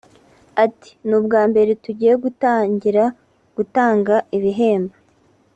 Ati 0.65 0.89
“Ni 1.07 1.13
ubwa 1.19 1.41
mbere 1.51 1.71
tugiye 1.83 2.13
gutangira 2.23 3.03
gutanga 3.55 4.15
ibihembo 4.37 4.95